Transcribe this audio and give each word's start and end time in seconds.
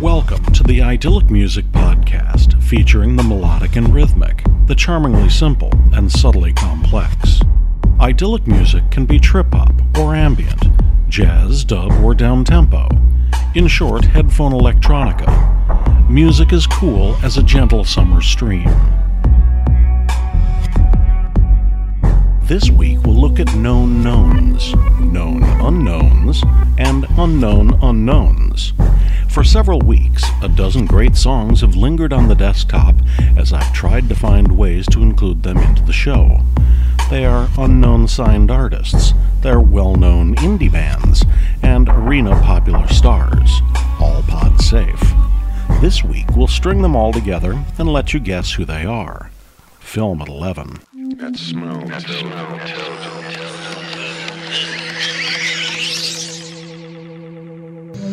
Welcome 0.00 0.44
to 0.52 0.62
the 0.62 0.80
Idyllic 0.80 1.28
Music 1.28 1.64
Podcast, 1.72 2.62
featuring 2.62 3.16
the 3.16 3.24
melodic 3.24 3.74
and 3.74 3.92
rhythmic, 3.92 4.44
the 4.66 4.76
charmingly 4.76 5.28
simple 5.28 5.72
and 5.92 6.08
subtly 6.08 6.52
complex. 6.52 7.40
Idyllic 7.98 8.46
music 8.46 8.88
can 8.92 9.06
be 9.06 9.18
trip 9.18 9.52
hop 9.52 9.74
or 9.98 10.14
ambient, 10.14 10.62
jazz, 11.08 11.64
dub, 11.64 11.90
or 12.04 12.14
down 12.14 12.44
tempo. 12.44 12.86
In 13.56 13.66
short, 13.66 14.04
headphone 14.04 14.52
electronica. 14.52 16.08
Music 16.08 16.52
is 16.52 16.68
cool 16.68 17.16
as 17.24 17.36
a 17.36 17.42
gentle 17.42 17.82
summer 17.82 18.22
stream. 18.22 18.68
This 22.48 22.70
week 22.70 23.02
we'll 23.02 23.14
look 23.14 23.38
at 23.38 23.54
known 23.54 24.02
knowns, 24.02 24.74
known 24.98 25.42
unknowns, 25.42 26.42
and 26.78 27.04
unknown 27.18 27.78
unknowns. 27.82 28.72
For 29.28 29.44
several 29.44 29.80
weeks, 29.80 30.24
a 30.42 30.48
dozen 30.48 30.86
great 30.86 31.14
songs 31.14 31.60
have 31.60 31.76
lingered 31.76 32.10
on 32.10 32.26
the 32.26 32.34
desktop 32.34 32.94
as 33.36 33.52
I've 33.52 33.74
tried 33.74 34.08
to 34.08 34.14
find 34.14 34.56
ways 34.56 34.86
to 34.92 35.02
include 35.02 35.42
them 35.42 35.58
into 35.58 35.82
the 35.82 35.92
show. 35.92 36.40
They 37.10 37.26
are 37.26 37.50
unknown 37.58 38.08
signed 38.08 38.50
artists, 38.50 39.12
they're 39.42 39.60
well 39.60 39.96
known 39.96 40.34
indie 40.36 40.72
bands, 40.72 41.26
and 41.62 41.86
arena 41.90 42.30
popular 42.40 42.88
stars, 42.88 43.60
all 44.00 44.22
pod 44.22 44.58
safe. 44.58 45.12
This 45.82 46.02
week 46.02 46.34
we'll 46.34 46.48
string 46.48 46.80
them 46.80 46.96
all 46.96 47.12
together 47.12 47.62
and 47.76 47.92
let 47.92 48.14
you 48.14 48.20
guess 48.20 48.52
who 48.52 48.64
they 48.64 48.86
are. 48.86 49.30
Film 49.80 50.22
at 50.22 50.28
11. 50.28 50.78
That 51.18 51.36
smell. 51.36 51.84
That 51.86 52.02
smell. 52.02 52.58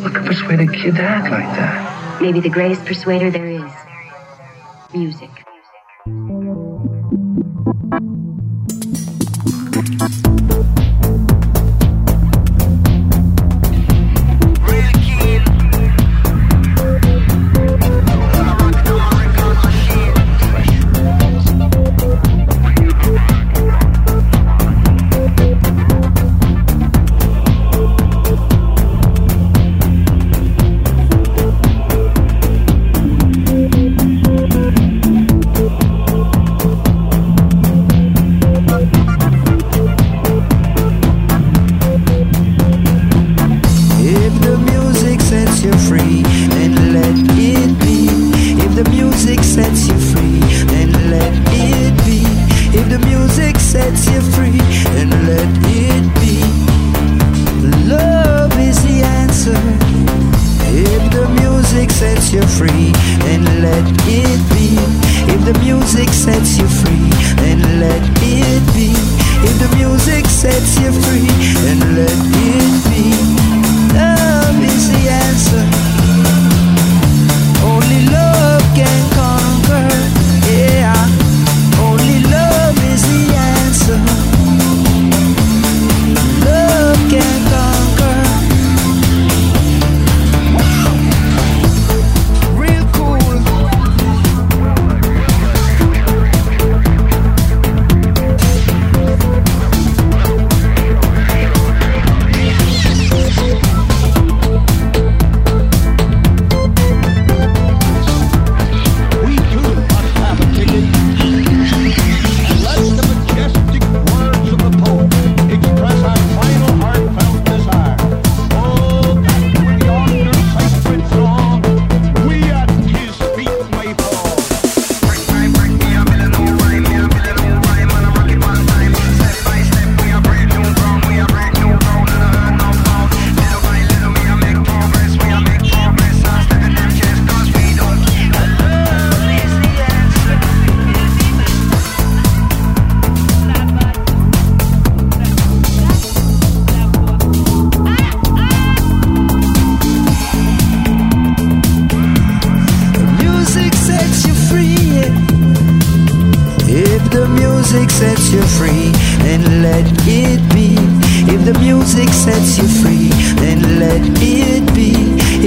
What 0.01 0.13
could 0.15 0.25
persuade 0.25 0.59
a 0.59 0.65
kid 0.65 0.95
to 0.95 1.03
act 1.03 1.29
like 1.29 1.45
that? 1.55 2.19
Maybe 2.19 2.39
the 2.39 2.49
greatest 2.49 2.83
persuader 2.83 3.29
there 3.29 3.47
is 3.47 3.71
music. 4.91 5.29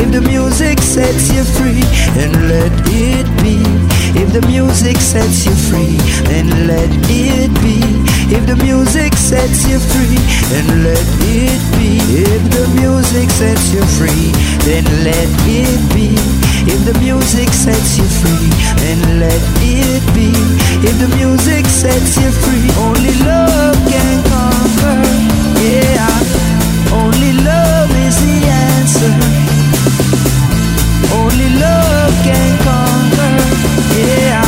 If 0.08 0.24
the 0.24 0.30
music 0.30 0.80
sets 0.80 1.28
you 1.34 1.44
free, 1.44 1.84
then 2.16 2.32
let 2.48 2.72
it 2.88 3.28
be. 3.44 3.60
If 4.16 4.32
the 4.32 4.41
music 4.48 4.96
sets 4.96 5.44
you 5.44 5.52
free, 5.69 6.00
then 6.24 6.48
let 6.66 6.88
it 7.12 7.52
be. 7.60 7.76
If 8.32 8.46
the 8.48 8.56
music 8.56 9.12
sets 9.12 9.69
you 9.69 9.78
free, 9.78 10.16
then 10.48 10.64
let 10.82 11.04
it 11.28 11.60
be. 11.76 12.00
If 12.24 12.41
the 12.56 12.64
music 12.80 13.28
sets 13.28 13.69
you 13.74 13.84
free, 14.00 14.32
then 14.64 14.88
let 15.04 15.28
it 15.44 15.76
be. 15.92 16.16
If 16.64 16.80
the 16.88 16.96
music 17.04 17.52
sets 17.52 17.98
you 18.00 18.08
free, 18.08 18.48
then 18.80 19.20
let 19.20 19.44
it 19.60 20.02
be. 20.16 20.32
If 20.88 20.96
the 21.04 21.12
music 21.20 21.66
sets 21.66 22.16
you 22.16 22.32
free, 22.32 22.64
only 22.80 23.12
love 23.28 23.76
can 23.84 24.25
conquer. 24.25 25.04
Yeah, 25.60 26.96
only 26.96 27.36
love 27.44 27.93
is 28.08 28.16
the 28.25 28.49
answer. 28.49 29.57
Only 31.12 31.49
love 31.60 32.12
can 32.22 32.58
conquer. 32.64 33.37
Yeah. 33.99 34.48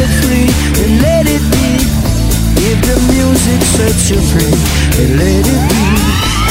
it 0.00 0.10
free 0.22 0.48
and 0.82 1.02
let 1.02 1.26
it 1.26 1.44
be. 1.52 1.68
If 2.70 2.78
the 2.88 2.96
music 3.12 3.60
sets 3.76 4.10
you 4.10 4.20
free 4.32 4.56
and 5.00 5.10
let 5.20 5.44
it 5.54 5.62
be. 5.70 5.84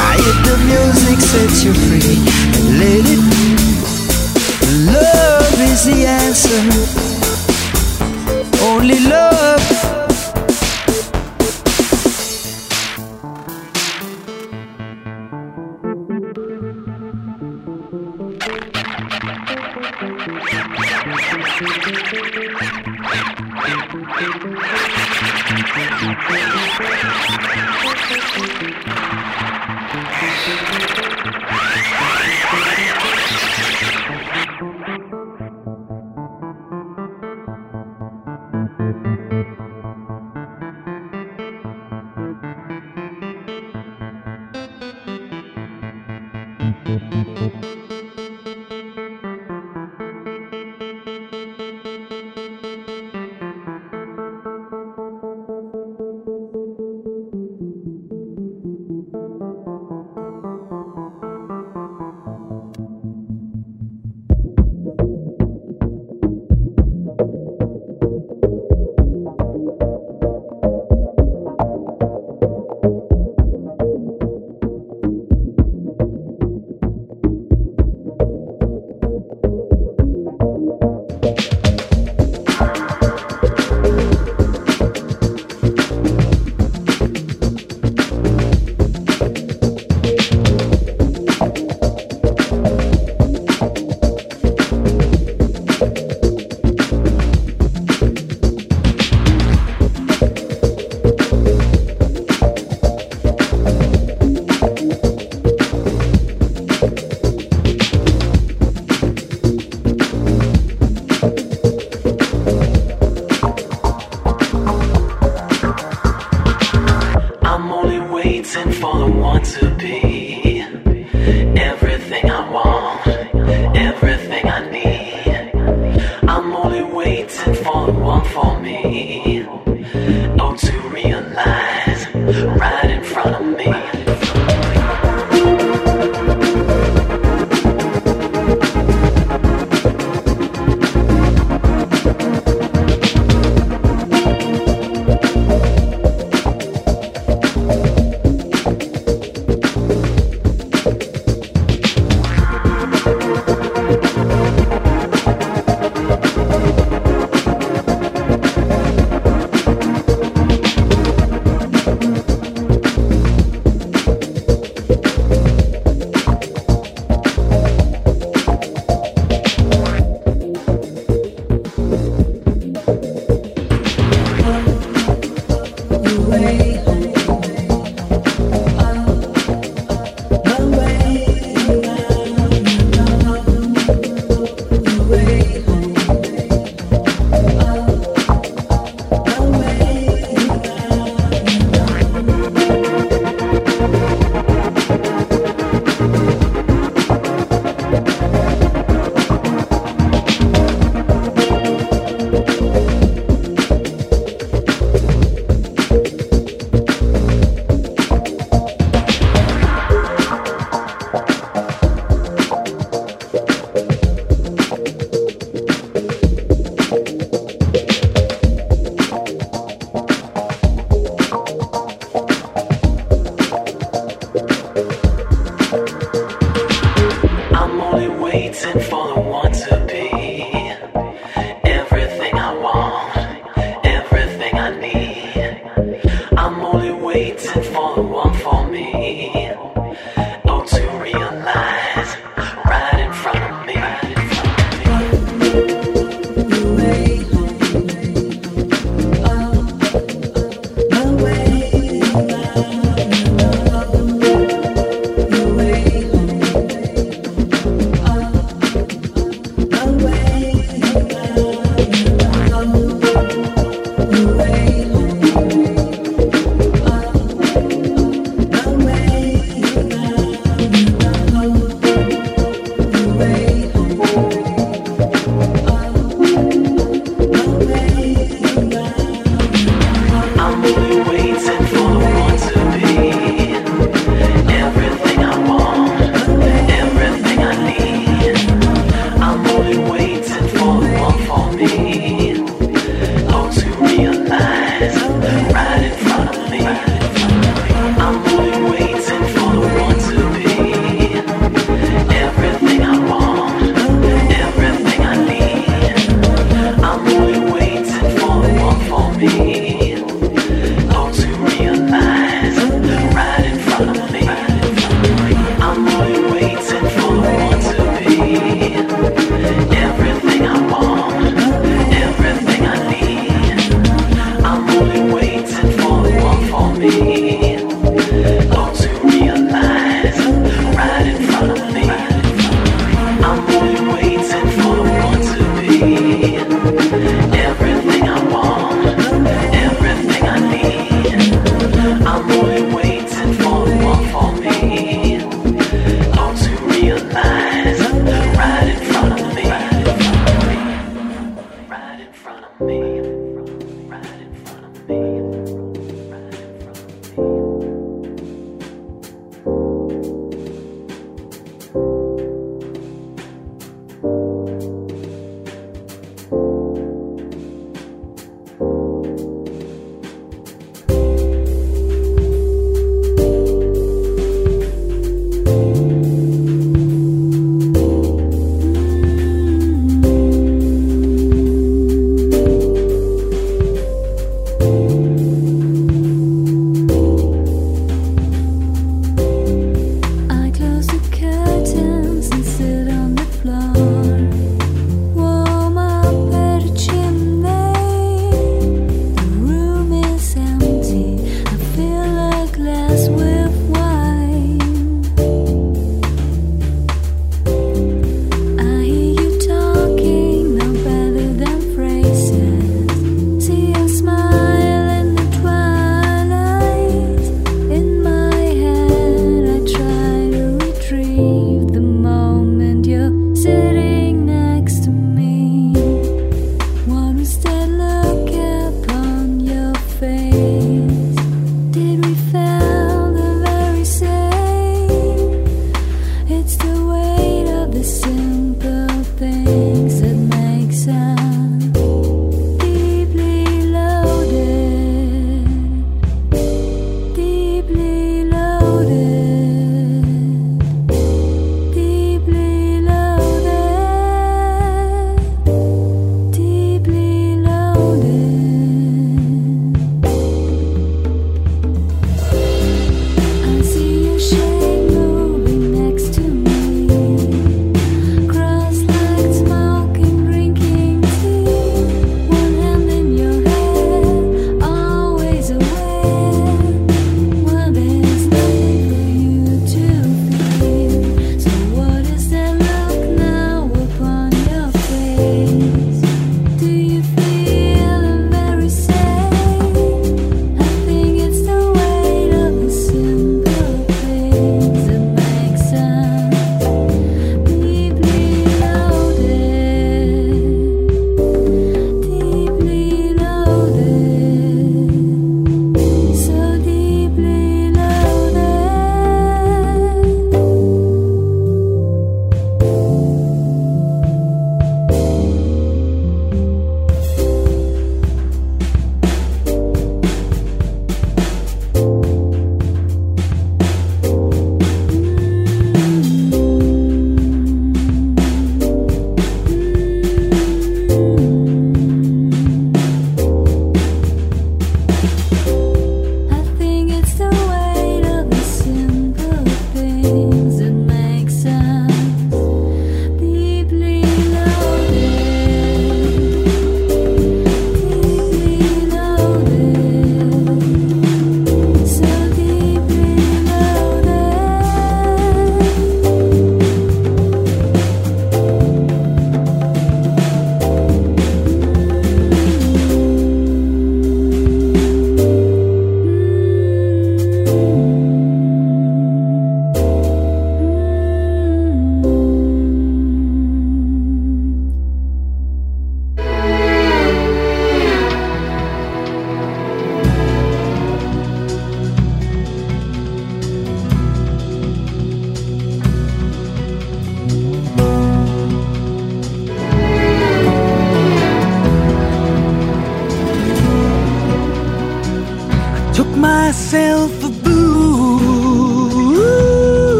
Ah, 0.00 0.14
if 0.30 0.36
the 0.48 0.56
music 0.70 1.18
sets 1.20 1.58
you 1.64 1.72
free 1.86 2.16
and 2.56 2.66
let 2.80 3.04
it 3.14 3.22
be. 3.30 3.44
Love 4.96 5.60
is 5.70 5.84
the 5.84 5.98
answer. 6.06 6.60
Only 8.70 9.00
love. 9.00 9.33
Yeah. 26.84 27.13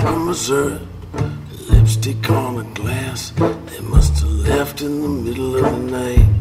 from 0.00 0.26
Missouri. 0.26 0.78
Lipstick 1.68 2.30
on 2.30 2.58
a 2.58 2.74
glass 2.74 3.30
they 3.30 3.80
must 3.80 4.20
have 4.20 4.30
left 4.30 4.80
in 4.80 5.02
the 5.02 5.08
middle 5.08 5.56
of 5.56 5.64
the 5.64 5.90
night. 5.98 6.39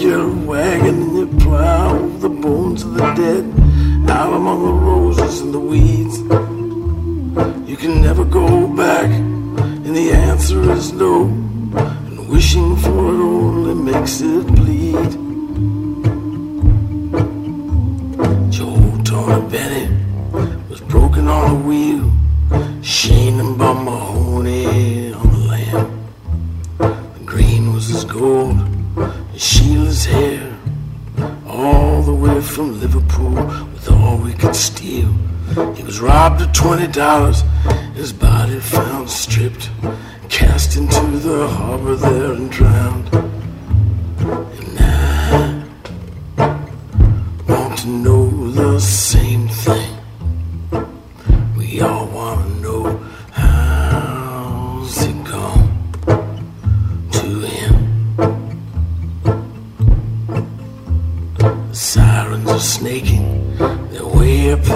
your 0.00 0.28
wagon 0.46 1.02
and 1.02 1.16
your 1.16 1.40
plow 1.40 1.98
the 2.18 2.28
bones 2.28 2.82
of 2.82 2.94
the 2.94 3.14
dead 3.14 3.44
out 4.10 4.32
among 4.32 4.64
the 4.64 4.72
roses 4.72 5.40
and 5.40 5.52
the 5.52 5.58
weeds. 5.58 6.18
You 7.68 7.76
can 7.76 8.00
never 8.00 8.24
go 8.24 8.66
back, 8.68 9.06
and 9.06 9.96
the 9.96 10.12
answer 10.12 10.70
is 10.72 10.92
no. 10.92 11.24
And 11.24 12.28
wishing 12.28 12.76
for 12.76 13.14
it 13.14 13.20
only 13.20 13.74
makes 13.92 14.20
it 14.20 14.46
bleed. 14.46 15.27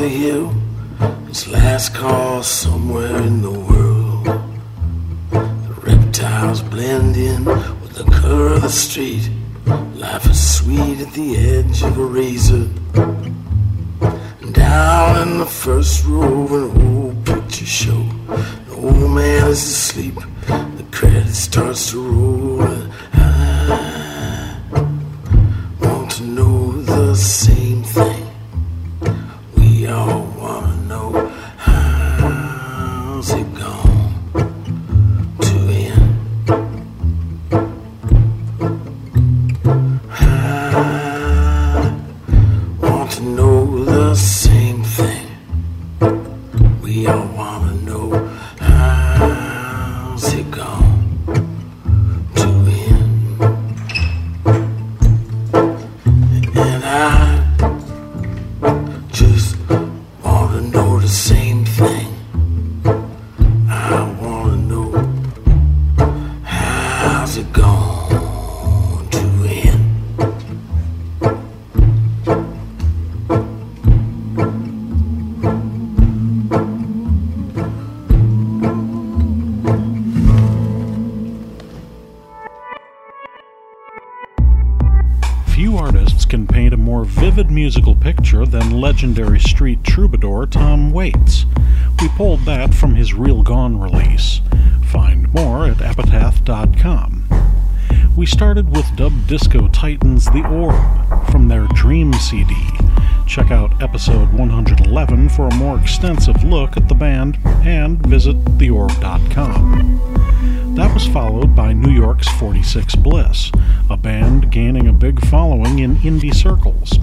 out 0.03 0.11
you. 0.11 0.51
It's 1.29 1.49
last 1.49 1.95
call 1.95 2.43
somewhere 2.43 3.17
in 3.23 3.43
the 3.43 3.51
world. 3.51 4.25
The 5.31 5.75
reptiles 5.83 6.63
blend 6.63 7.17
in 7.17 7.45
with 7.45 7.95
the 7.95 8.05
color 8.05 8.55
of 8.55 8.63
the 8.63 8.69
street. 8.69 9.31
Life 9.95 10.27
is 10.27 10.57
sweet 10.59 11.01
at 11.01 11.13
the 11.13 11.37
edge 11.37 11.83
of 11.83 11.97
a 11.99 12.05
razor. 12.05 12.67
Down 14.53 15.29
in 15.29 15.39
the 15.39 15.47
first 15.47 16.05
row 16.05 16.45
of 16.45 16.53
an 16.53 16.69
old 16.87 17.25
picture 17.25 17.67
show, 17.67 18.03
the 18.69 18.75
old 18.75 19.11
man 19.11 19.49
is 19.49 19.63
asleep. 19.63 20.17
The 20.47 20.87
credit 20.91 21.35
starts 21.35 21.91
to 21.91 22.01
roll. 22.01 22.32
Legendary 88.83 89.39
street 89.39 89.85
troubadour 89.85 90.45
Tom 90.45 90.91
Waits. 90.91 91.47
We 92.01 92.09
pulled 92.17 92.41
that 92.47 92.75
from 92.75 92.97
his 92.97 93.15
Real 93.15 93.45
Gone 93.45 93.81
release. 93.81 94.41
Find 94.91 95.33
more 95.33 95.67
at 95.67 95.81
epitaph.com. 95.81 97.29
We 98.17 98.27
started 98.27 98.75
with 98.75 98.97
dub 98.97 99.13
disco 99.29 99.69
titans 99.69 100.25
The 100.25 100.45
Orb 100.49 101.31
from 101.31 101.47
their 101.47 101.69
Dream 101.69 102.13
CD. 102.15 102.57
Check 103.29 103.53
out 103.53 103.81
episode 103.81 104.33
111 104.33 105.29
for 105.29 105.47
a 105.47 105.55
more 105.55 105.79
extensive 105.79 106.43
look 106.43 106.77
at 106.77 106.89
the 106.89 106.97
band 106.97 107.39
and 107.65 108.05
visit 108.05 108.37
theorb.com. 108.59 110.22
That 110.75 110.95
was 110.95 111.07
followed 111.07 111.55
by 111.55 111.75
New 111.75 111.91
York's 111.91 112.29
46 112.39 112.95
Bliss, 112.97 113.53
a 113.91 113.97
band 113.97 114.51
gaining 114.51 114.89
a 114.89 114.93
big 114.93 115.25
following 115.27 115.81
in 115.81 115.97
indie 115.97 116.35
circles. 116.35 116.99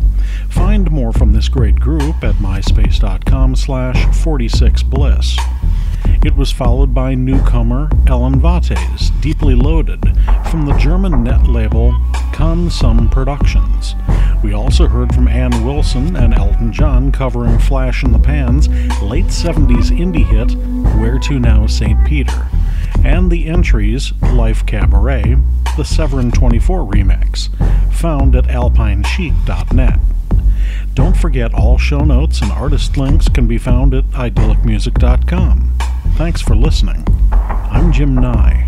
Find 0.49 0.89
more 0.89 1.13
from 1.13 1.34
this 1.34 1.49
great 1.49 1.75
group 1.75 2.23
at 2.23 2.36
myspace.com 2.36 3.55
slash 3.55 4.05
46bliss. 4.08 5.38
It 6.25 6.36
was 6.36 6.51
followed 6.51 6.95
by 6.95 7.13
newcomer 7.13 7.89
Ellen 8.08 8.39
Vates, 8.41 9.12
Deeply 9.21 9.53
Loaded, 9.53 10.01
from 10.49 10.65
the 10.65 10.75
German 10.79 11.23
net 11.23 11.47
label 11.47 11.91
Consum 12.34 13.12
Productions. 13.12 13.93
We 14.43 14.53
also 14.53 14.88
heard 14.88 15.13
from 15.13 15.27
Ann 15.27 15.63
Wilson 15.63 16.15
and 16.15 16.34
Elton 16.34 16.73
John 16.73 17.12
covering 17.12 17.60
Flash 17.60 18.03
in 18.03 18.13
the 18.13 18.19
Pan's 18.19 18.67
late 19.01 19.25
70s 19.25 19.91
indie 19.91 20.25
hit, 20.25 20.55
Where 20.99 21.19
to 21.19 21.39
Now 21.39 21.67
St. 21.67 22.03
Peter, 22.08 22.47
and 23.04 23.32
the 23.32 23.48
entries 23.48 24.14
Life 24.22 24.66
Cabaret, 24.66 25.38
the 25.78 25.86
Severin 25.86 26.32
24 26.32 26.82
remix, 26.82 27.50
found 27.94 28.36
at 28.36 28.46
alpinechic.net. 28.46 30.00
Don't 30.94 31.18
forget 31.18 31.54
all 31.54 31.78
show 31.78 32.00
notes 32.00 32.42
and 32.42 32.52
artist 32.52 32.98
links 32.98 33.28
can 33.30 33.48
be 33.48 33.58
found 33.58 33.94
at 33.94 34.04
idyllicmusic.com. 34.12 35.78
Thanks 36.16 36.42
for 36.42 36.56
listening. 36.56 37.06
I'm 37.32 37.92
Jim 37.92 38.16
Nye. 38.16 38.66